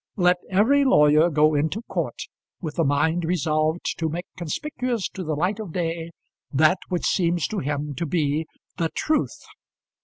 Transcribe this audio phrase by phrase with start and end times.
[0.15, 2.23] Let every lawyer go into court
[2.59, 6.09] with a mind resolved to make conspicuous to the light of day
[6.51, 9.37] that which seems to him to be the truth.